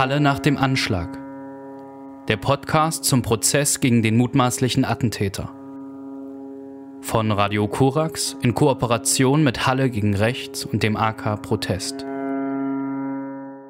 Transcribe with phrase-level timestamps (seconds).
[0.00, 1.18] Halle nach dem Anschlag.
[2.26, 5.52] Der Podcast zum Prozess gegen den mutmaßlichen Attentäter.
[7.02, 12.06] Von Radio Korax in Kooperation mit Halle gegen Rechts und dem AK Protest.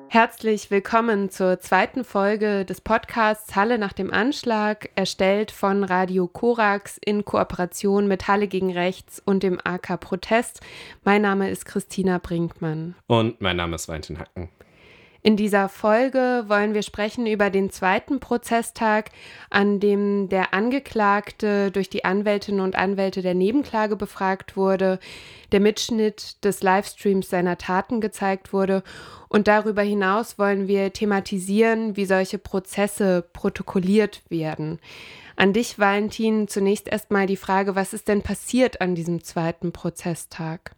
[0.07, 6.97] Herzlich willkommen zur zweiten Folge des Podcasts Halle nach dem Anschlag, erstellt von Radio Korax
[7.05, 10.61] in Kooperation mit Halle gegen Rechts und dem AK Protest.
[11.03, 12.95] Mein Name ist Christina Brinkmann.
[13.09, 14.49] Und mein Name ist Valentin Hacken.
[15.23, 19.11] In dieser Folge wollen wir sprechen über den zweiten Prozesstag,
[19.51, 24.99] an dem der Angeklagte durch die Anwältinnen und Anwälte der Nebenklage befragt wurde,
[25.53, 28.83] der Mitschnitt des Livestreams seiner Taten gezeigt wurde
[29.29, 34.79] und darüber hinaus wollen wir thematisieren, wie solche Prozesse protokolliert werden.
[35.37, 40.75] An dich, Valentin, zunächst erstmal die Frage, was ist denn passiert an diesem zweiten Prozesstag?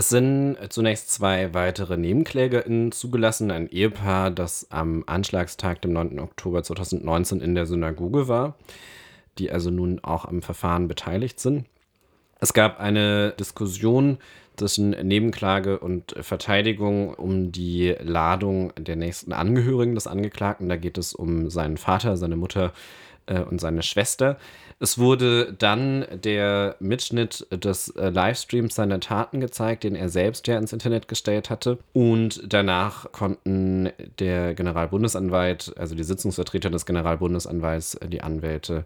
[0.00, 3.50] Es sind zunächst zwei weitere NebenklägerInnen zugelassen.
[3.50, 6.18] Ein Ehepaar, das am Anschlagstag, dem 9.
[6.20, 8.56] Oktober 2019, in der Synagoge war,
[9.36, 11.66] die also nun auch am Verfahren beteiligt sind.
[12.38, 14.16] Es gab eine Diskussion
[14.56, 20.70] zwischen Nebenklage und Verteidigung um die Ladung der nächsten Angehörigen des Angeklagten.
[20.70, 22.72] Da geht es um seinen Vater, seine Mutter
[23.30, 24.36] äh, und seine Schwester.
[24.82, 30.58] Es wurde dann der Mitschnitt des äh, Livestreams seiner Taten gezeigt, den er selbst ja
[30.58, 31.78] ins Internet gestellt hatte.
[31.92, 38.84] Und danach konnten der Generalbundesanwalt, also die Sitzungsvertreter des Generalbundesanwalts, äh, die Anwälte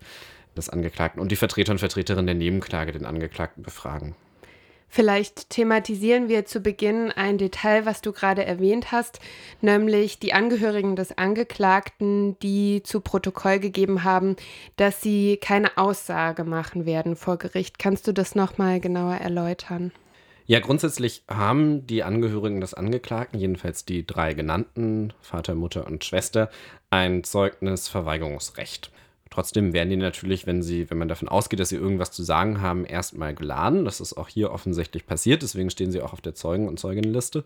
[0.56, 4.14] des Angeklagten und die Vertreter und Vertreterinnen der Nebenklage den Angeklagten befragen.
[4.94, 9.18] Vielleicht thematisieren wir zu Beginn ein Detail, was du gerade erwähnt hast,
[9.60, 14.36] nämlich die Angehörigen des Angeklagten, die zu Protokoll gegeben haben,
[14.76, 17.80] dass sie keine Aussage machen werden vor Gericht.
[17.80, 19.90] Kannst du das nochmal genauer erläutern?
[20.46, 26.50] Ja, grundsätzlich haben die Angehörigen des Angeklagten, jedenfalls die drei genannten, Vater, Mutter und Schwester,
[26.90, 28.92] ein Zeugnisverweigerungsrecht.
[29.34, 32.60] Trotzdem werden die natürlich, wenn sie, wenn man davon ausgeht, dass sie irgendwas zu sagen
[32.60, 33.84] haben, erstmal geladen.
[33.84, 35.42] Das ist auch hier offensichtlich passiert.
[35.42, 37.42] Deswegen stehen sie auch auf der Zeugen- und Zeuginnenliste.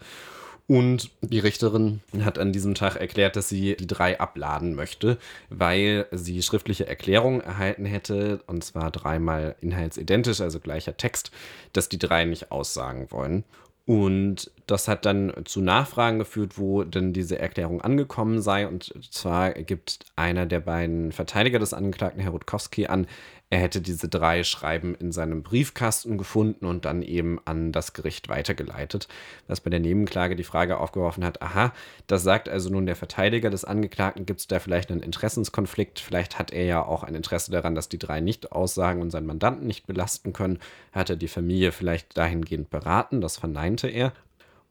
[0.67, 5.17] Und die Richterin hat an diesem Tag erklärt, dass sie die drei abladen möchte,
[5.49, 11.31] weil sie schriftliche Erklärungen erhalten hätte, und zwar dreimal inhaltsidentisch, also gleicher Text,
[11.73, 13.45] dass die drei nicht aussagen wollen.
[13.89, 18.69] Und das hat dann zu Nachfragen geführt, wo denn diese Erklärung angekommen sei.
[18.69, 23.07] Und zwar gibt einer der beiden Verteidiger des Angeklagten, Herr Rutkowski, an,
[23.51, 28.29] er hätte diese drei Schreiben in seinem Briefkasten gefunden und dann eben an das Gericht
[28.29, 29.09] weitergeleitet,
[29.47, 31.73] was bei der Nebenklage die Frage aufgeworfen hat, aha,
[32.07, 36.39] das sagt also nun der Verteidiger des Angeklagten, gibt es da vielleicht einen Interessenskonflikt, vielleicht
[36.39, 39.67] hat er ja auch ein Interesse daran, dass die drei nicht aussagen und seinen Mandanten
[39.67, 40.59] nicht belasten können,
[40.93, 44.13] hat er die Familie vielleicht dahingehend beraten, das verneinte er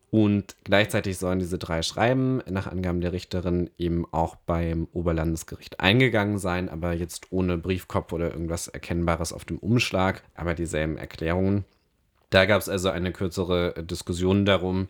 [0.09, 6.37] und gleichzeitig sollen diese drei Schreiben nach Angaben der Richterin eben auch beim Oberlandesgericht eingegangen
[6.37, 11.65] sein, aber jetzt ohne Briefkopf oder irgendwas Erkennbares auf dem Umschlag, aber dieselben Erklärungen.
[12.29, 14.87] Da gab es also eine kürzere Diskussion darum,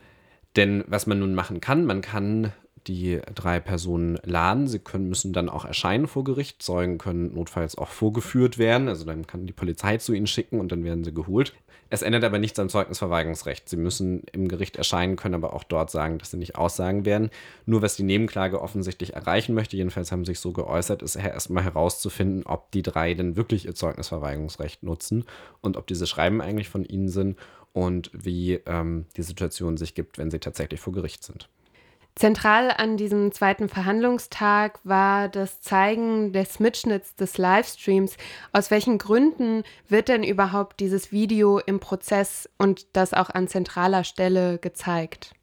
[0.55, 2.53] denn was man nun machen kann, man kann
[2.87, 4.67] die drei Personen laden.
[4.67, 6.61] Sie können, müssen dann auch erscheinen vor Gericht.
[6.61, 8.87] Zeugen können notfalls auch vorgeführt werden.
[8.87, 11.53] Also dann kann die Polizei zu ihnen schicken und dann werden sie geholt.
[11.89, 13.69] Es ändert aber nichts am Zeugnisverweigerungsrecht.
[13.69, 17.29] Sie müssen im Gericht erscheinen, können aber auch dort sagen, dass sie nicht aussagen werden.
[17.65, 21.63] Nur was die Nebenklage offensichtlich erreichen möchte, jedenfalls haben sie sich so geäußert, ist erstmal
[21.63, 25.25] herauszufinden, ob die drei denn wirklich ihr Zeugnisverweigerungsrecht nutzen
[25.61, 27.37] und ob diese Schreiben eigentlich von ihnen sind
[27.71, 31.47] und wie ähm, die Situation sich gibt, wenn sie tatsächlich vor Gericht sind.
[32.17, 38.17] Zentral an diesem zweiten Verhandlungstag war das Zeigen des Mitschnitts des Livestreams.
[38.51, 44.03] Aus welchen Gründen wird denn überhaupt dieses Video im Prozess und das auch an zentraler
[44.03, 45.35] Stelle gezeigt?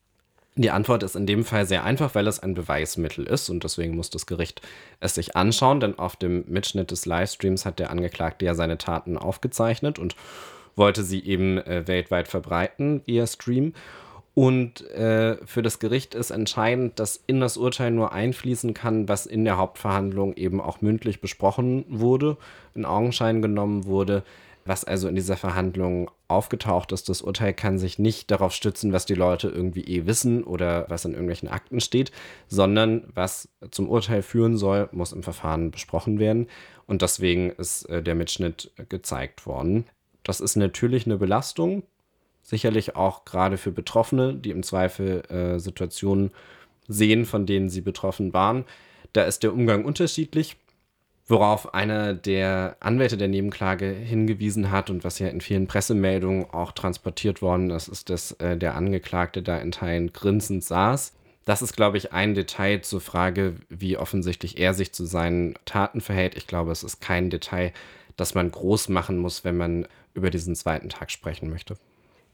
[0.56, 3.94] Die Antwort ist in dem Fall sehr einfach, weil es ein Beweismittel ist und deswegen
[3.94, 4.60] muss das Gericht
[4.98, 9.16] es sich anschauen, denn auf dem Mitschnitt des Livestreams hat der Angeklagte ja seine Taten
[9.16, 10.16] aufgezeichnet und
[10.74, 13.74] wollte sie eben äh, weltweit verbreiten via Stream.
[14.34, 19.26] Und äh, für das Gericht ist entscheidend, dass in das Urteil nur einfließen kann, was
[19.26, 22.36] in der Hauptverhandlung eben auch mündlich besprochen wurde,
[22.74, 24.24] in Augenschein genommen wurde,
[24.64, 27.08] was also in dieser Verhandlung aufgetaucht ist.
[27.08, 31.04] Das Urteil kann sich nicht darauf stützen, was die Leute irgendwie eh wissen oder was
[31.04, 32.10] in irgendwelchen Akten steht,
[32.48, 36.48] sondern was zum Urteil führen soll, muss im Verfahren besprochen werden.
[36.86, 39.84] Und deswegen ist äh, der Mitschnitt gezeigt worden.
[40.24, 41.84] Das ist natürlich eine Belastung,
[42.44, 46.30] Sicherlich auch gerade für Betroffene, die im Zweifel äh, Situationen
[46.86, 48.64] sehen, von denen sie betroffen waren.
[49.14, 50.56] Da ist der Umgang unterschiedlich,
[51.26, 56.72] worauf einer der Anwälte der Nebenklage hingewiesen hat und was ja in vielen Pressemeldungen auch
[56.72, 61.14] transportiert worden ist, ist, dass äh, der Angeklagte da in Teilen grinsend saß.
[61.46, 66.00] Das ist, glaube ich, ein Detail zur Frage, wie offensichtlich er sich zu seinen Taten
[66.00, 66.36] verhält.
[66.36, 67.72] Ich glaube, es ist kein Detail,
[68.16, 71.76] das man groß machen muss, wenn man über diesen zweiten Tag sprechen möchte.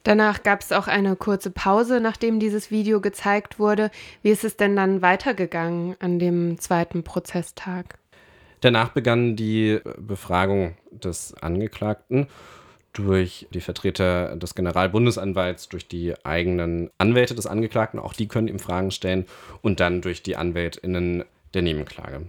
[0.03, 3.91] Danach gab es auch eine kurze Pause, nachdem dieses Video gezeigt wurde.
[4.23, 7.99] Wie ist es denn dann weitergegangen an dem zweiten Prozesstag?
[8.61, 12.29] Danach begann die Befragung des Angeklagten
[12.93, 18.59] durch die Vertreter des Generalbundesanwalts, durch die eigenen Anwälte des Angeklagten, auch die können ihm
[18.59, 19.27] Fragen stellen,
[19.63, 21.25] und dann durch die Anwältinnen
[21.55, 22.23] der Nebenklage.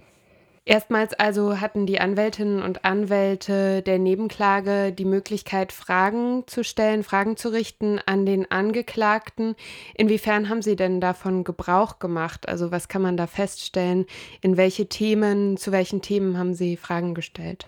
[0.64, 7.36] Erstmals also hatten die Anwältinnen und Anwälte der Nebenklage die Möglichkeit, Fragen zu stellen, Fragen
[7.36, 9.56] zu richten an den Angeklagten.
[9.96, 12.48] Inwiefern haben Sie denn davon Gebrauch gemacht?
[12.48, 14.06] Also was kann man da feststellen?
[14.42, 17.68] In welche Themen, zu welchen Themen haben Sie Fragen gestellt?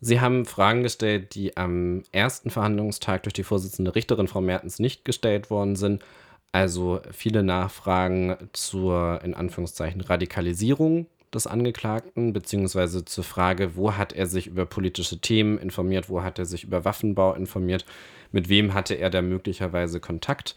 [0.00, 5.06] Sie haben Fragen gestellt, die am ersten Verhandlungstag durch die Vorsitzende Richterin Frau Mertens nicht
[5.06, 6.04] gestellt worden sind.
[6.52, 14.26] Also viele Nachfragen zur, in Anführungszeichen, Radikalisierung des Angeklagten, beziehungsweise zur Frage, wo hat er
[14.26, 17.84] sich über politische Themen informiert, wo hat er sich über Waffenbau informiert,
[18.32, 20.54] mit wem hatte er da möglicherweise Kontakt.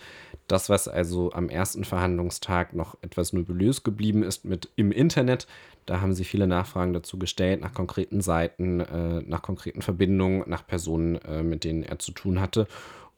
[0.48, 5.48] Das, was also am ersten Verhandlungstag noch etwas nebulös geblieben ist mit im Internet,
[5.86, 10.66] da haben sie viele Nachfragen dazu gestellt, nach konkreten Seiten, äh, nach konkreten Verbindungen, nach
[10.66, 12.68] Personen, äh, mit denen er zu tun hatte.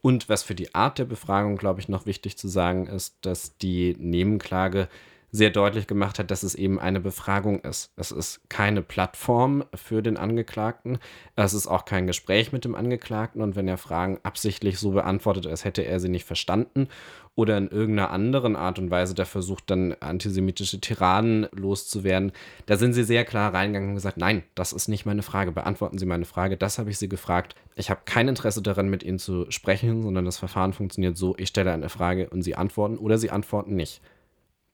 [0.02, 3.58] Und was für die Art der Befragung, glaube ich, noch wichtig zu sagen ist, dass
[3.58, 4.90] die Nebenklage
[5.34, 7.92] sehr deutlich gemacht hat, dass es eben eine Befragung ist.
[7.96, 11.00] Es ist keine Plattform für den Angeklagten.
[11.36, 13.42] Es ist auch kein Gespräch mit dem Angeklagten.
[13.42, 16.88] Und wenn er Fragen absichtlich so beantwortet, als hätte er sie nicht verstanden
[17.34, 22.32] oder in irgendeiner anderen Art und Weise da versucht, dann antisemitische Tiraden loszuwerden,
[22.68, 25.52] da sind sie sehr klar reingegangen und gesagt, nein, das ist nicht meine Frage.
[25.52, 26.58] Beantworten Sie meine Frage.
[26.58, 27.56] Das habe ich Sie gefragt.
[27.76, 31.50] Ich habe kein Interesse daran, mit Ihnen zu sprechen, sondern das Verfahren funktioniert so, ich
[31.50, 34.00] stelle eine Frage und Sie antworten oder Sie antworten nicht.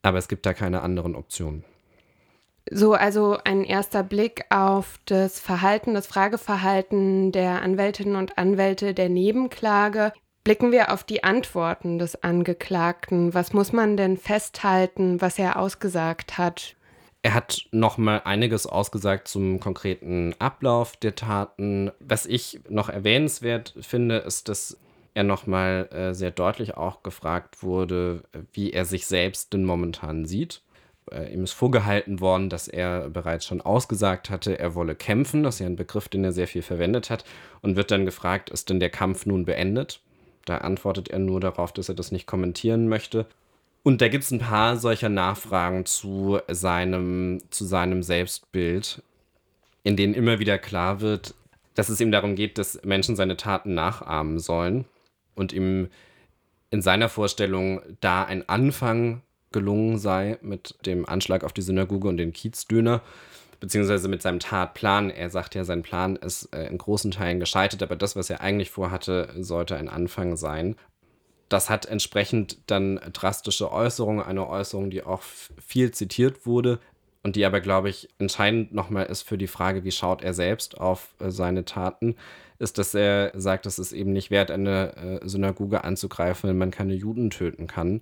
[0.01, 1.63] Aber es gibt da keine anderen Optionen.
[2.71, 9.09] So, also ein erster Blick auf das Verhalten, das Frageverhalten der Anwältinnen und Anwälte der
[9.09, 10.13] Nebenklage.
[10.43, 13.33] Blicken wir auf die Antworten des Angeklagten.
[13.33, 16.75] Was muss man denn festhalten, was er ausgesagt hat?
[17.21, 21.91] Er hat noch mal einiges ausgesagt zum konkreten Ablauf der Taten.
[21.99, 24.77] Was ich noch erwähnenswert finde, ist, dass
[25.13, 28.23] er nochmal äh, sehr deutlich auch gefragt wurde,
[28.53, 30.61] wie er sich selbst denn momentan sieht.
[31.11, 35.43] Äh, ihm ist vorgehalten worden, dass er bereits schon ausgesagt hatte, er wolle kämpfen.
[35.43, 37.25] Das ist ja ein Begriff, den er sehr viel verwendet hat.
[37.61, 40.01] Und wird dann gefragt, ist denn der Kampf nun beendet?
[40.45, 43.25] Da antwortet er nur darauf, dass er das nicht kommentieren möchte.
[43.83, 49.01] Und da gibt es ein paar solcher Nachfragen zu seinem, zu seinem Selbstbild,
[49.83, 51.33] in denen immer wieder klar wird,
[51.75, 54.85] dass es ihm darum geht, dass Menschen seine Taten nachahmen sollen
[55.39, 55.87] und ihm
[56.69, 62.17] in seiner Vorstellung da ein Anfang gelungen sei mit dem Anschlag auf die Synagoge und
[62.17, 63.01] den Kiezdöner,
[63.59, 65.09] beziehungsweise mit seinem Tatplan.
[65.09, 68.41] Er sagt ja, sein Plan ist äh, in großen Teilen gescheitert, aber das, was er
[68.41, 70.75] eigentlich vorhatte, sollte ein Anfang sein.
[71.47, 76.79] Das hat entsprechend dann drastische Äußerungen, eine Äußerung, die auch viel zitiert wurde
[77.23, 80.79] und die aber, glaube ich, entscheidend nochmal ist für die Frage, wie schaut er selbst
[80.79, 82.15] auf äh, seine Taten
[82.59, 86.71] ist, dass er sagt, es ist eben nicht wert, eine äh, Synagoge anzugreifen, wenn man
[86.71, 88.01] keine Juden töten kann.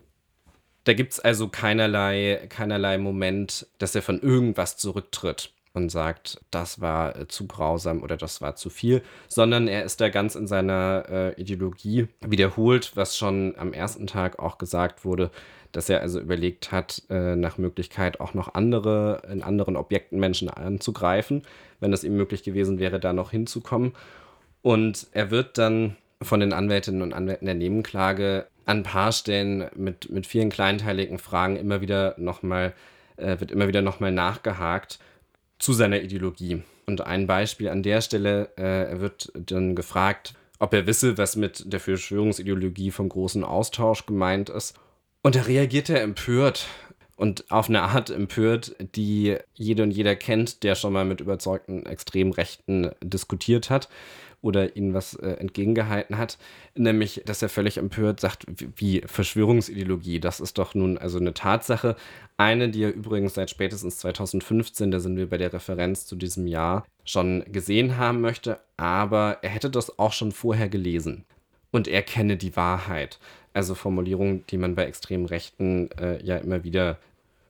[0.84, 6.82] Da gibt es also keinerlei, keinerlei Moment, dass er von irgendwas zurücktritt und sagt, das
[6.82, 10.48] war äh, zu grausam oder das war zu viel, sondern er ist da ganz in
[10.48, 15.30] seiner äh, Ideologie wiederholt, was schon am ersten Tag auch gesagt wurde,
[15.72, 20.50] dass er also überlegt hat, äh, nach Möglichkeit auch noch andere, in anderen Objekten Menschen
[20.50, 21.44] anzugreifen,
[21.80, 23.94] wenn es ihm möglich gewesen wäre, da noch hinzukommen.
[24.68, 29.70] Und er wird dann von den Anwältinnen und Anwälten der Nebenklage an ein paar Stellen
[29.78, 32.74] mit, mit vielen kleinteiligen Fragen immer wieder nochmal,
[33.16, 35.00] äh, wird immer wieder nochmal nachgehakt
[35.58, 36.64] zu seiner Ideologie.
[36.86, 41.38] Und ein Beispiel an der Stelle, äh, er wird dann gefragt, ob er wisse, was
[41.38, 44.78] mit der Verschwörungsideologie vom großen Austausch gemeint ist.
[45.24, 46.68] Und da reagiert er empört
[47.16, 51.86] und auf eine Art empört, die jede und jeder kennt, der schon mal mit überzeugten
[51.86, 53.88] Extremrechten diskutiert hat
[54.48, 56.38] oder ihnen was äh, entgegengehalten hat,
[56.74, 58.46] nämlich, dass er völlig empört sagt,
[58.78, 61.98] wie Verschwörungsideologie, das ist doch nun also eine Tatsache,
[62.38, 66.48] eine, die er übrigens seit spätestens 2015, da sind wir bei der Referenz zu diesem
[66.48, 71.26] Jahr, schon gesehen haben möchte, aber er hätte das auch schon vorher gelesen
[71.72, 73.20] und er kenne die Wahrheit.
[73.54, 76.98] Also Formulierungen, die man bei extremen Rechten äh, ja immer wieder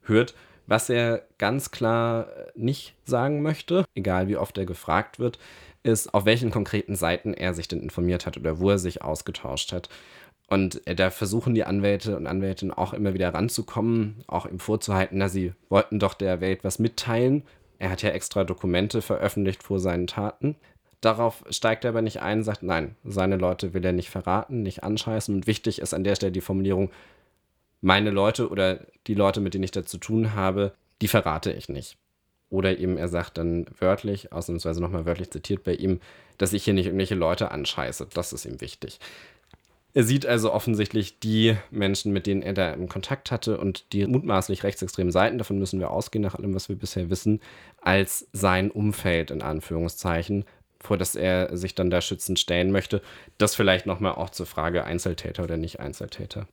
[0.04, 0.34] hört.
[0.68, 5.39] Was er ganz klar äh, nicht sagen möchte, egal wie oft er gefragt wird,
[5.88, 9.72] ist, auf welchen konkreten Seiten er sich denn informiert hat oder wo er sich ausgetauscht
[9.72, 9.89] hat.
[10.48, 15.17] Und äh, da versuchen die Anwälte und Anwältinnen auch immer wieder ranzukommen, auch ihm vorzuhalten,
[15.17, 17.44] na, sie wollten doch der Welt was mitteilen.
[17.79, 20.56] Er hat ja extra Dokumente veröffentlicht vor seinen Taten.
[21.01, 24.84] Darauf steigt er aber nicht ein, sagt, nein, seine Leute will er nicht verraten, nicht
[24.84, 25.36] anscheißen.
[25.36, 26.89] Und wichtig ist an der Stelle die Formulierung,
[27.82, 31.70] meine Leute oder die Leute, mit denen ich da zu tun habe, die verrate ich
[31.70, 31.98] nicht.
[32.50, 36.00] Oder eben er sagt dann wörtlich, ausnahmsweise nochmal wörtlich zitiert bei ihm,
[36.38, 38.08] dass ich hier nicht irgendwelche Leute anscheiße.
[38.13, 39.00] Das ist ihm wichtig.
[39.94, 44.06] Er sieht also offensichtlich die Menschen, mit denen er da im Kontakt hatte und die
[44.06, 47.42] mutmaßlich rechtsextremen Seiten, davon müssen wir ausgehen, nach allem, was wir bisher wissen,
[47.82, 50.46] als sein Umfeld in Anführungszeichen,
[50.80, 53.01] vor das er sich dann da schützend stellen möchte.
[53.39, 56.48] Das vielleicht nochmal auch zur Frage Einzeltäter oder nicht Einzeltäter.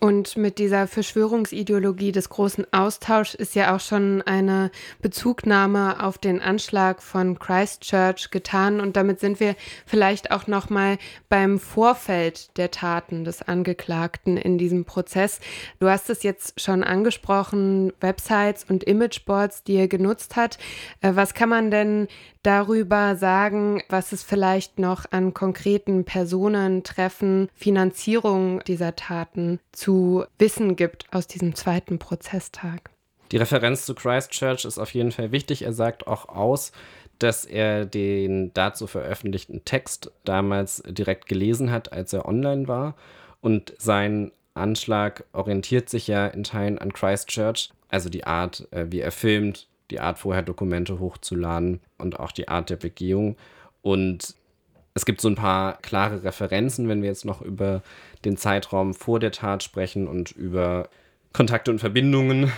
[0.00, 4.70] Und mit dieser Verschwörungsideologie des großen Austauschs ist ja auch schon eine
[5.02, 8.80] Bezugnahme auf den Anschlag von Christchurch getan.
[8.80, 10.96] Und damit sind wir vielleicht auch noch mal
[11.28, 15.38] beim Vorfeld der Taten des Angeklagten in diesem Prozess.
[15.80, 20.56] Du hast es jetzt schon angesprochen, Websites und Imageboards, die er genutzt hat.
[21.02, 22.08] Äh, was kann man denn
[22.42, 30.76] darüber sagen, was es vielleicht noch an konkreten Personen, Treffen, Finanzierung dieser Taten zu wissen
[30.76, 32.90] gibt aus diesem zweiten Prozesstag.
[33.32, 35.62] Die Referenz zu Christchurch ist auf jeden Fall wichtig.
[35.62, 36.72] Er sagt auch aus,
[37.18, 42.96] dass er den dazu veröffentlichten Text damals direkt gelesen hat, als er online war.
[43.40, 49.00] Und sein Anschlag orientiert sich ja in Teilen an Christchurch, also die Art, äh, wie
[49.00, 53.36] er filmt, die Art, vorher Dokumente hochzuladen und auch die Art der Begehung.
[53.82, 54.34] Und
[54.94, 57.82] es gibt so ein paar klare Referenzen, wenn wir jetzt noch über
[58.24, 60.88] den Zeitraum vor der Tat sprechen und über
[61.32, 62.52] Kontakte und Verbindungen.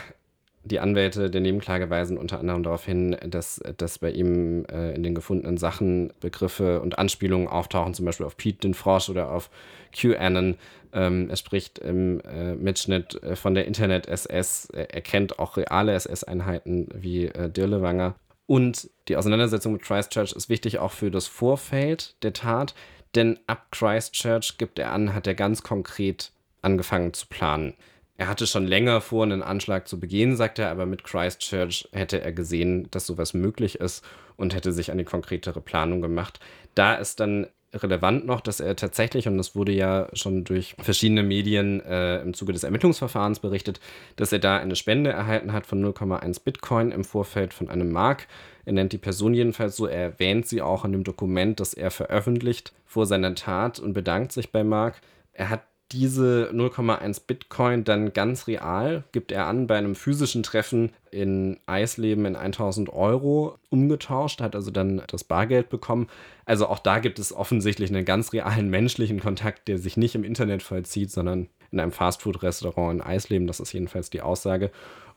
[0.64, 5.02] Die Anwälte der Nebenklage weisen unter anderem darauf hin, dass, dass bei ihm äh, in
[5.02, 9.50] den gefundenen Sachen Begriffe und Anspielungen auftauchen, zum Beispiel auf Pete den Frosch oder auf
[9.92, 10.56] QAnon.
[10.92, 14.68] Ähm, er spricht im äh, Mitschnitt äh, von der Internet-SS.
[14.70, 18.14] Er, kennt auch reale SS-Einheiten wie äh, Dirlewanger.
[18.46, 22.74] Und die Auseinandersetzung mit Christchurch ist wichtig auch für das Vorfeld der Tat,
[23.16, 27.74] denn ab Christchurch gibt er an, hat er ganz konkret angefangen zu planen.
[28.16, 32.20] Er hatte schon länger vor, einen Anschlag zu begehen, sagt er, aber mit Christchurch hätte
[32.20, 34.04] er gesehen, dass sowas möglich ist
[34.36, 36.38] und hätte sich die konkretere Planung gemacht.
[36.74, 41.22] Da ist dann relevant noch, dass er tatsächlich, und das wurde ja schon durch verschiedene
[41.22, 43.80] Medien äh, im Zuge des Ermittlungsverfahrens berichtet,
[44.16, 48.26] dass er da eine Spende erhalten hat von 0,1 Bitcoin im Vorfeld von einem Mark.
[48.64, 51.90] Er nennt die Person jedenfalls so, er erwähnt sie auch in dem Dokument, das er
[51.90, 55.00] veröffentlicht vor seiner Tat und bedankt sich bei Mark.
[55.32, 55.62] Er hat
[55.92, 62.24] diese 0,1 Bitcoin dann ganz real, gibt er an, bei einem physischen Treffen in Eisleben
[62.24, 66.08] in 1000 Euro umgetauscht, hat also dann das Bargeld bekommen.
[66.46, 70.24] Also auch da gibt es offensichtlich einen ganz realen menschlichen Kontakt, der sich nicht im
[70.24, 73.46] Internet vollzieht, sondern in einem Fastfood-Restaurant in Eisleben.
[73.46, 74.70] Das ist jedenfalls die Aussage.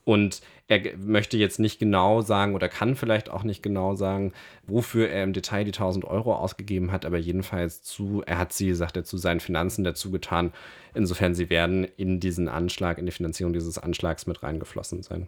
[0.06, 4.34] Und er möchte jetzt nicht genau sagen oder kann vielleicht auch nicht genau sagen,
[4.66, 8.74] wofür er im Detail die 1000 Euro ausgegeben hat, aber jedenfalls zu, er hat sie,
[8.74, 10.54] sagt er, zu seinen Finanzen dazu getan.
[10.94, 15.28] Insofern sie werden in diesen Anschlag, in die Finanzierung dieses Anschlags mit reingeflossen sein.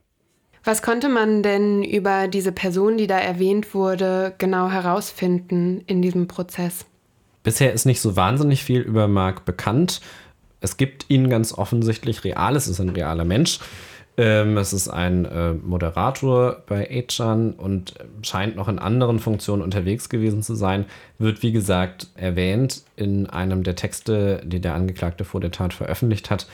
[0.64, 6.28] Was konnte man denn über diese Person, die da erwähnt wurde, genau herausfinden in diesem
[6.28, 6.86] Prozess?
[7.44, 10.02] Bisher ist nicht so wahnsinnig viel über Mark bekannt.
[10.60, 13.60] Es gibt ihn ganz offensichtlich real, es ist ein realer Mensch.
[14.20, 17.94] Ähm, es ist ein äh, Moderator bei Achan und
[18.24, 20.86] scheint noch in anderen Funktionen unterwegs gewesen zu sein.
[21.20, 26.32] Wird, wie gesagt, erwähnt in einem der Texte, die der Angeklagte vor der Tat veröffentlicht
[26.32, 26.48] hat,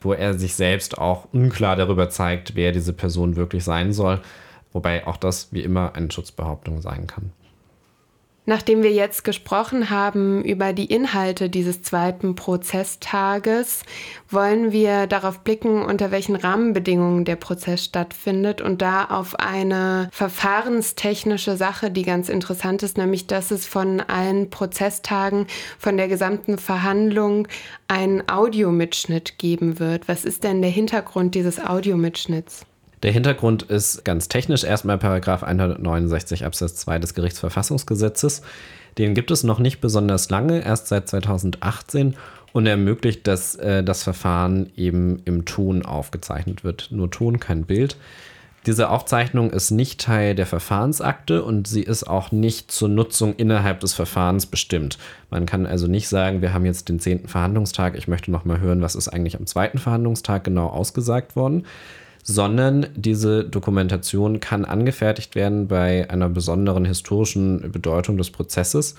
[0.00, 4.20] wo er sich selbst auch unklar darüber zeigt, wer diese Person wirklich sein soll.
[4.72, 7.32] Wobei auch das wie immer eine Schutzbehauptung sein kann.
[8.48, 13.82] Nachdem wir jetzt gesprochen haben über die Inhalte dieses zweiten Prozesstages,
[14.30, 21.58] wollen wir darauf blicken, unter welchen Rahmenbedingungen der Prozess stattfindet und da auf eine verfahrenstechnische
[21.58, 25.46] Sache, die ganz interessant ist, nämlich dass es von allen Prozesstagen,
[25.78, 27.48] von der gesamten Verhandlung
[27.86, 30.08] einen Audiomitschnitt geben wird.
[30.08, 32.64] Was ist denn der Hintergrund dieses Audiomitschnitts?
[33.02, 38.42] Der Hintergrund ist ganz technisch erstmal Paragraph 169 Absatz 2 des Gerichtsverfassungsgesetzes.
[38.98, 42.16] Den gibt es noch nicht besonders lange, erst seit 2018
[42.52, 46.88] und ermöglicht, dass äh, das Verfahren eben im Ton aufgezeichnet wird.
[46.90, 47.96] Nur Ton, kein Bild.
[48.66, 53.78] Diese Aufzeichnung ist nicht Teil der Verfahrensakte und sie ist auch nicht zur Nutzung innerhalb
[53.80, 54.98] des Verfahrens bestimmt.
[55.30, 58.58] Man kann also nicht sagen, wir haben jetzt den zehnten Verhandlungstag, ich möchte noch mal
[58.58, 61.64] hören, was ist eigentlich am zweiten Verhandlungstag genau ausgesagt worden
[62.28, 68.96] sondern diese Dokumentation kann angefertigt werden bei einer besonderen historischen Bedeutung des Prozesses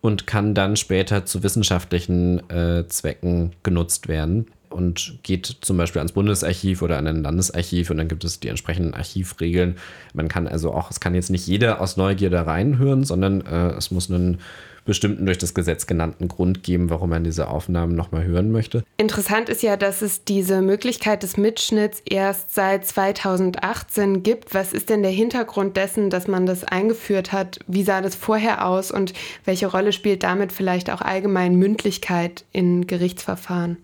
[0.00, 6.12] und kann dann später zu wissenschaftlichen äh, Zwecken genutzt werden und geht zum Beispiel ans
[6.12, 9.76] Bundesarchiv oder an ein Landesarchiv und dann gibt es die entsprechenden Archivregeln.
[10.14, 13.90] Man kann also auch, es kann jetzt nicht jeder aus Neugier reinhören, sondern äh, es
[13.90, 14.38] muss einen
[14.84, 18.84] bestimmten durch das Gesetz genannten Grund geben, warum man diese Aufnahmen nochmal hören möchte.
[18.96, 24.54] Interessant ist ja, dass es diese Möglichkeit des Mitschnitts erst seit 2018 gibt.
[24.54, 27.58] Was ist denn der Hintergrund dessen, dass man das eingeführt hat?
[27.66, 29.12] Wie sah das vorher aus und
[29.44, 33.78] welche Rolle spielt damit vielleicht auch allgemein Mündlichkeit in Gerichtsverfahren?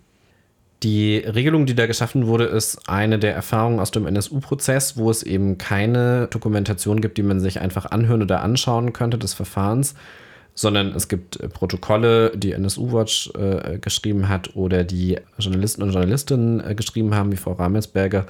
[0.83, 5.23] Die Regelung, die da geschaffen wurde, ist eine der Erfahrungen aus dem NSU-Prozess, wo es
[5.23, 9.95] eben keine Dokumentation gibt, die man sich einfach anhören oder anschauen könnte des Verfahrens,
[10.57, 16.61] sondern es gibt äh, Protokolle, die NSU-Watch äh, geschrieben hat oder die Journalisten und Journalistinnen
[16.61, 18.27] äh, geschrieben haben, wie Frau Ramelsberger,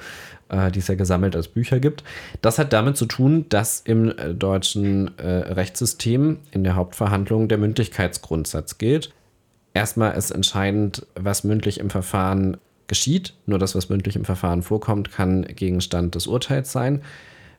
[0.49, 2.03] äh, die es ja gesammelt als Bücher gibt.
[2.41, 7.57] Das hat damit zu tun, dass im äh, deutschen äh, Rechtssystem in der Hauptverhandlung der
[7.57, 9.13] Mündlichkeitsgrundsatz gilt.
[9.73, 12.57] Erstmal ist entscheidend, was mündlich im Verfahren
[12.87, 13.35] geschieht.
[13.45, 17.03] Nur das, was mündlich im Verfahren vorkommt, kann Gegenstand des Urteils sein.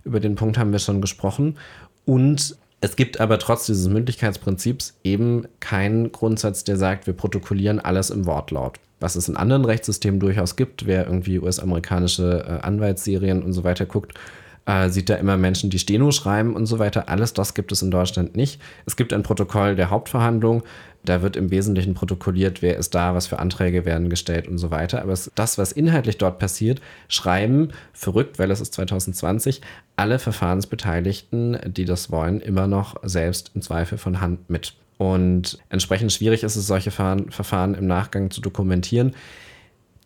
[0.04, 1.56] Über den Punkt haben wir schon gesprochen.
[2.04, 8.10] Und es gibt aber trotz dieses Mündlichkeitsprinzips eben keinen Grundsatz, der sagt, wir protokollieren alles
[8.10, 8.78] im Wortlaut.
[9.00, 13.86] Was es in anderen Rechtssystemen durchaus gibt, wer irgendwie US-amerikanische äh, Anwaltsserien und so weiter
[13.86, 14.14] guckt,
[14.68, 17.08] äh, sieht da immer Menschen, die Steno schreiben und so weiter.
[17.08, 18.60] Alles das gibt es in Deutschland nicht.
[18.84, 20.62] Es gibt ein Protokoll der Hauptverhandlung.
[21.04, 24.70] Da wird im Wesentlichen protokolliert, wer ist da, was für Anträge werden gestellt und so
[24.70, 25.00] weiter.
[25.00, 29.62] Aber das, was inhaltlich dort passiert, schreiben, verrückt, weil es ist 2020,
[29.96, 34.74] alle Verfahrensbeteiligten, die das wollen, immer noch selbst im Zweifel von Hand mit.
[34.98, 39.14] Und entsprechend schwierig ist es, solche Verfahren im Nachgang zu dokumentieren.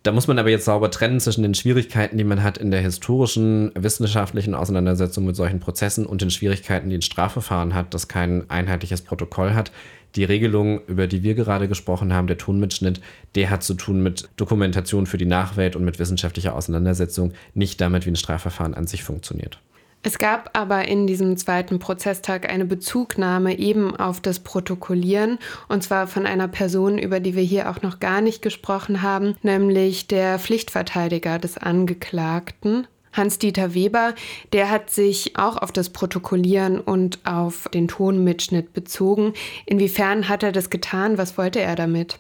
[0.03, 2.81] Da muss man aber jetzt sauber trennen zwischen den Schwierigkeiten, die man hat in der
[2.81, 8.51] historischen, wissenschaftlichen Auseinandersetzung mit solchen Prozessen und den Schwierigkeiten, die ein Strafverfahren hat, das kein
[8.51, 9.71] einheitliches Protokoll hat.
[10.17, 13.01] Die Regelung, über die wir gerade gesprochen haben, der Tonmitschnitt,
[13.37, 18.05] der hat zu tun mit Dokumentation für die Nachwelt und mit wissenschaftlicher Auseinandersetzung, nicht damit,
[18.05, 19.61] wie ein Strafverfahren an sich funktioniert.
[20.05, 25.39] Es gab aber in diesem zweiten Prozesstag eine Bezugnahme eben auf das Protokollieren
[25.69, 29.37] und zwar von einer Person, über die wir hier auch noch gar nicht gesprochen haben,
[29.43, 32.89] nämlich der Pflichtverteidiger des Angeklagten.
[33.13, 34.15] Hans-Dieter Weber,
[34.53, 39.35] der hat sich auch auf das Protokollieren und auf den Tonmitschnitt bezogen.
[39.67, 41.19] Inwiefern hat er das getan?
[41.19, 42.19] Was wollte er damit?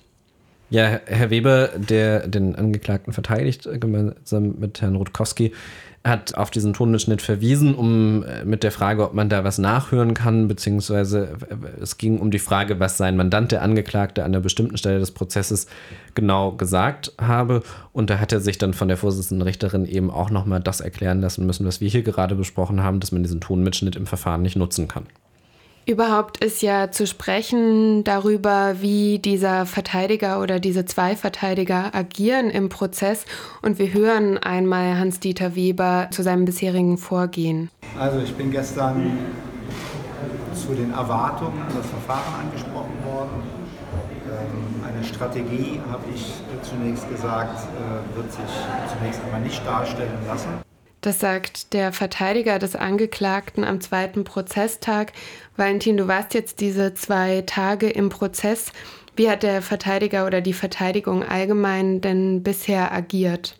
[0.68, 5.53] Ja, Herr Weber, der den Angeklagten verteidigt, gemeinsam mit Herrn Rutkowski,
[6.05, 10.15] hat auf diesen Tonmitschnitt verwiesen, um äh, mit der Frage, ob man da was nachhören
[10.15, 14.41] kann, beziehungsweise äh, es ging um die Frage, was sein Mandant, der Angeklagte, an einer
[14.41, 15.69] bestimmten Stelle des Prozesses
[16.15, 17.62] genau gesagt habe.
[17.93, 21.21] Und da hat er sich dann von der Vorsitzenden Richterin eben auch nochmal das erklären
[21.21, 24.57] lassen müssen, was wir hier gerade besprochen haben, dass man diesen Tonmitschnitt im Verfahren nicht
[24.57, 25.07] nutzen kann.
[25.85, 32.68] Überhaupt ist ja zu sprechen darüber, wie dieser Verteidiger oder diese zwei Verteidiger agieren im
[32.68, 33.25] Prozess.
[33.62, 37.68] Und wir hören einmal Hans-Dieter Weber zu seinem bisherigen Vorgehen.
[37.99, 39.18] Also ich bin gestern
[40.55, 43.42] zu den Erwartungen an das Verfahren angesprochen worden.
[44.31, 48.40] Ähm, eine Strategie, habe ich zunächst gesagt, äh, wird sich
[48.97, 50.62] zunächst einmal nicht darstellen lassen.
[51.03, 55.12] Das sagt der Verteidiger des Angeklagten am zweiten Prozesstag.
[55.57, 58.73] Valentin, du warst jetzt diese zwei Tage im Prozess.
[59.17, 63.59] Wie hat der Verteidiger oder die Verteidigung allgemein denn bisher agiert?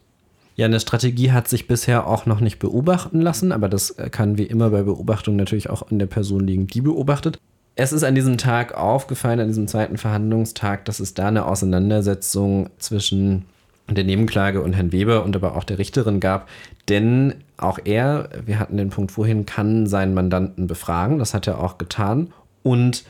[0.57, 4.44] Ja, eine Strategie hat sich bisher auch noch nicht beobachten lassen, aber das kann wie
[4.44, 7.38] immer bei Beobachtung natürlich auch in der Person liegen, die beobachtet.
[7.74, 12.68] Es ist an diesem Tag aufgefallen, an diesem zweiten Verhandlungstag, dass es da eine Auseinandersetzung
[12.78, 13.46] zwischen
[13.88, 16.48] der Nebenklage und Herrn Weber und aber auch der Richterin gab.
[16.88, 21.18] Denn auch er, wir hatten den Punkt vorhin, kann seinen Mandanten befragen.
[21.18, 22.32] Das hat er auch getan.
[22.62, 23.04] Und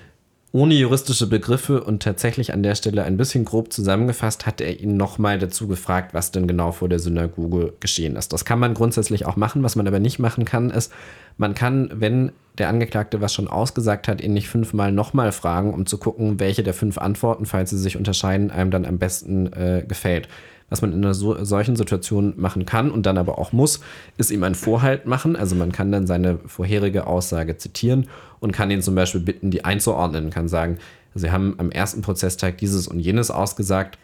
[0.54, 4.98] ohne juristische Begriffe und tatsächlich an der Stelle ein bisschen grob zusammengefasst, hat er ihn
[4.98, 8.34] nochmal dazu gefragt, was denn genau vor der Synagoge geschehen ist.
[8.34, 9.62] Das kann man grundsätzlich auch machen.
[9.62, 10.92] Was man aber nicht machen kann, ist,
[11.38, 15.86] man kann, wenn der Angeklagte was schon ausgesagt hat, ihn nicht fünfmal nochmal fragen, um
[15.86, 19.82] zu gucken, welche der fünf Antworten, falls sie sich unterscheiden, einem dann am besten äh,
[19.88, 20.28] gefällt.
[20.72, 23.80] Was man in einer so, solchen Situation machen kann und dann aber auch muss,
[24.16, 25.36] ist ihm einen Vorhalt machen.
[25.36, 28.08] Also man kann dann seine vorherige Aussage zitieren
[28.40, 30.30] und kann ihn zum Beispiel bitten, die einzuordnen.
[30.30, 30.78] Kann sagen,
[31.14, 33.98] Sie haben am ersten Prozesstag dieses und jenes ausgesagt.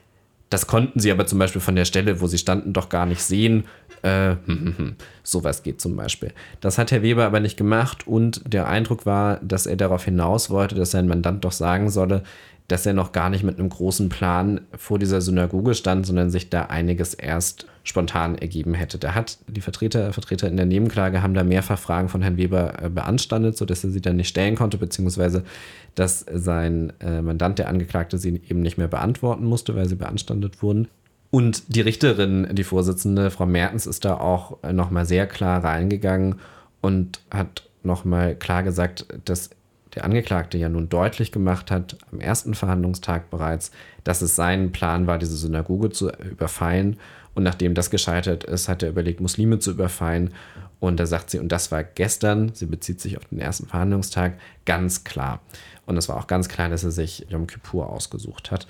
[0.50, 3.22] Das konnten Sie aber zum Beispiel von der Stelle, wo Sie standen, doch gar nicht
[3.22, 3.64] sehen.
[4.02, 4.96] Äh, hm, hm, hm.
[5.22, 6.34] Sowas geht zum Beispiel.
[6.60, 10.50] Das hat Herr Weber aber nicht gemacht und der Eindruck war, dass er darauf hinaus
[10.50, 12.24] wollte, dass sein Mandant doch sagen solle,
[12.68, 16.50] dass er noch gar nicht mit einem großen Plan vor dieser Synagoge stand, sondern sich
[16.50, 18.98] da einiges erst spontan ergeben hätte.
[18.98, 22.82] Da hat die Vertreter, Vertreter in der Nebenklage haben da mehrfach Fragen von Herrn Weber
[22.82, 25.44] äh, beanstandet, sodass er sie dann nicht stellen konnte, beziehungsweise
[25.94, 30.62] dass sein äh, Mandant, der Angeklagte, sie eben nicht mehr beantworten musste, weil sie beanstandet
[30.62, 30.88] wurden.
[31.30, 36.36] Und die Richterin, die Vorsitzende, Frau Mertens, ist da auch nochmal sehr klar reingegangen
[36.80, 39.50] und hat nochmal klar gesagt, dass
[39.98, 43.72] der Angeklagte ja nun deutlich gemacht hat, am ersten Verhandlungstag bereits,
[44.04, 46.98] dass es sein Plan war, diese Synagoge zu überfallen.
[47.34, 50.32] Und nachdem das gescheitert ist, hat er überlegt, Muslime zu überfallen.
[50.78, 54.38] Und da sagt sie, und das war gestern, sie bezieht sich auf den ersten Verhandlungstag,
[54.64, 55.40] ganz klar.
[55.84, 58.68] Und es war auch ganz klar, dass er sich Yom Kippur ausgesucht hat.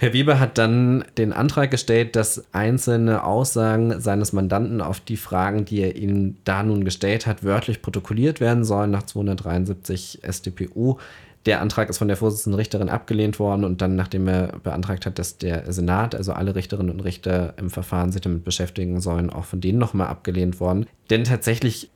[0.00, 5.66] Herr Weber hat dann den Antrag gestellt, dass einzelne Aussagen seines Mandanten auf die Fragen,
[5.66, 10.96] die er ihm da nun gestellt hat, wörtlich protokolliert werden sollen nach 273 StPU.
[11.44, 15.18] Der Antrag ist von der Vorsitzenden Richterin abgelehnt worden und dann, nachdem er beantragt hat,
[15.18, 19.44] dass der Senat, also alle Richterinnen und Richter im Verfahren sich damit beschäftigen sollen, auch
[19.44, 20.86] von denen nochmal abgelehnt worden.
[21.10, 21.90] Denn tatsächlich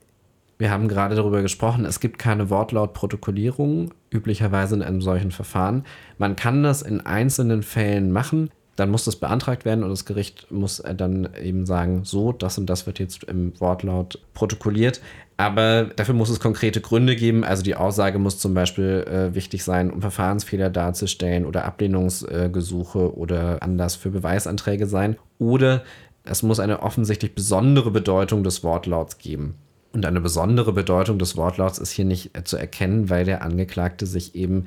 [0.57, 5.83] wir haben gerade darüber gesprochen, es gibt keine Wortlautprotokollierung üblicherweise in einem solchen Verfahren.
[6.17, 10.51] Man kann das in einzelnen Fällen machen, dann muss das beantragt werden und das Gericht
[10.51, 15.01] muss dann eben sagen, so, das und das wird jetzt im Wortlaut protokolliert.
[15.37, 17.43] Aber dafür muss es konkrete Gründe geben.
[17.43, 23.01] Also die Aussage muss zum Beispiel äh, wichtig sein, um Verfahrensfehler darzustellen oder Ablehnungsgesuche äh,
[23.01, 25.17] oder Anlass für Beweisanträge sein.
[25.37, 25.83] Oder
[26.23, 29.55] es muss eine offensichtlich besondere Bedeutung des Wortlauts geben.
[29.95, 34.35] Und eine besondere Bedeutung des Wortlauts ist hier nicht zu erkennen, weil der Angeklagte sich
[34.35, 34.65] eben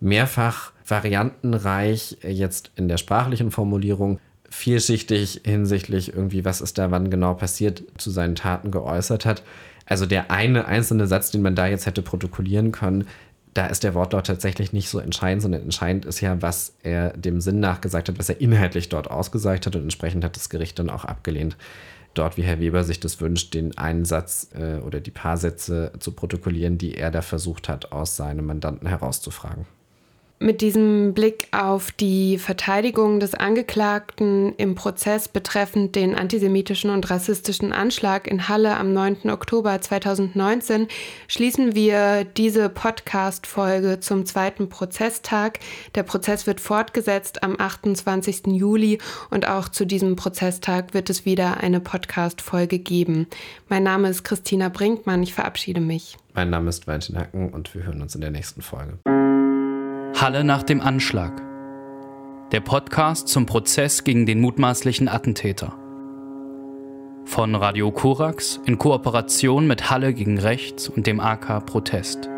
[0.00, 7.08] mehrfach variantenreich äh, jetzt in der sprachlichen Formulierung vielschichtig hinsichtlich irgendwie, was ist da wann
[7.08, 9.42] genau passiert, zu seinen Taten geäußert hat.
[9.86, 13.06] Also der eine einzelne Satz, den man da jetzt hätte protokollieren können,
[13.54, 17.40] da ist der Wortlaut tatsächlich nicht so entscheidend, sondern entscheidend ist ja, was er dem
[17.40, 20.78] Sinn nach gesagt hat, was er inhaltlich dort ausgesagt hat und entsprechend hat das Gericht
[20.78, 21.56] dann auch abgelehnt
[22.18, 25.92] dort, wie Herr Weber sich das wünscht, den einen Satz äh, oder die paar Sätze
[25.98, 29.66] zu protokollieren, die er da versucht hat, aus seinem Mandanten herauszufragen.
[30.40, 37.72] Mit diesem Blick auf die Verteidigung des Angeklagten im Prozess betreffend den antisemitischen und rassistischen
[37.72, 39.30] Anschlag in Halle am 9.
[39.30, 40.86] Oktober 2019
[41.26, 45.58] schließen wir diese Podcast-Folge zum zweiten Prozesstag.
[45.96, 48.46] Der Prozess wird fortgesetzt am 28.
[48.46, 48.98] Juli
[49.30, 53.26] und auch zu diesem Prozesstag wird es wieder eine Podcast-Folge geben.
[53.68, 55.24] Mein Name ist Christina Brinkmann.
[55.24, 56.16] Ich verabschiede mich.
[56.32, 59.00] Mein Name ist Valentin Hacken und wir hören uns in der nächsten Folge.
[60.20, 61.40] Halle nach dem Anschlag.
[62.50, 65.78] Der Podcast zum Prozess gegen den mutmaßlichen Attentäter.
[67.24, 72.28] Von Radio Korax in Kooperation mit Halle gegen Rechts und dem AK Protest.